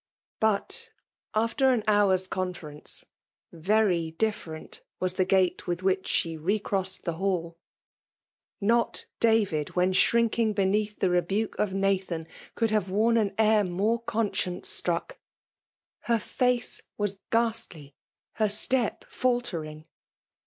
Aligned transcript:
But, 0.39 0.91
after 1.35 1.69
an 1.69 1.83
hour's 1.87 2.27
conference, 2.27 3.05
very 3.51 4.09
dif 4.09 4.45
ferent 4.45 4.81
was 4.99 5.13
the 5.13 5.25
gait 5.25 5.67
with 5.67 5.83
which 5.83 6.07
she 6.07 6.35
re 6.37 6.57
crossed 6.57 7.03
the 7.03 7.17
hall! 7.21 7.59
Not 8.59 9.05
Darid, 9.19 9.75
when 9.75 9.93
shrinking 9.93 10.53
beneath 10.53 10.97
the 10.97 11.11
rebuke 11.11 11.53
of 11.59 11.75
Nathan, 11.75 12.25
could 12.55 12.71
have 12.71 12.89
worn 12.89 13.15
an 13.15 13.35
air 13.37 13.63
FEMALE 13.63 13.63
DOIIINATION. 13.63 13.67
Ill 13.69 13.77
more 13.77 14.01
conscience 14.01 14.69
struck! 14.69 15.19
Her 16.05 16.17
face 16.17 16.81
was 16.97 17.19
gliastly— 17.31 17.93
^her 18.39 18.49
step 18.49 19.05
fiJtering. 19.07 19.85